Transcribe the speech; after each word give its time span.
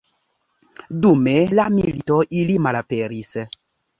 Dum 1.05 1.27
la 1.59 1.67
milito 1.75 2.19
ili 2.39 2.57
malaperis. 2.69 3.31